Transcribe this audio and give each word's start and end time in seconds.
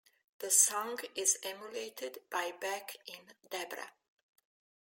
The 0.39 0.49
song 0.49 0.97
is 1.13 1.37
emulated 1.43 2.23
by 2.31 2.53
Beck 2.59 2.97
in 3.05 3.33
"Debra". 3.51 3.91